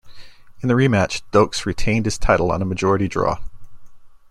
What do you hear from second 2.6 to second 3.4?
a majority draw.